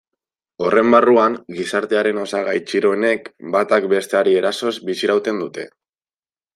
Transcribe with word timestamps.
Horren 0.67 0.87
barruan, 0.95 1.35
gizartearen 1.59 2.23
osagai 2.23 2.57
txiroenek 2.71 3.31
batak 3.57 3.89
besteari 3.95 4.37
erasoz 4.43 4.75
bizirauten 4.91 5.47
dute. 5.47 5.73